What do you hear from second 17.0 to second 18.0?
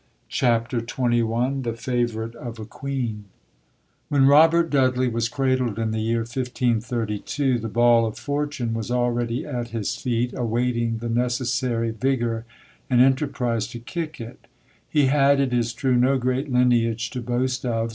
to boast of.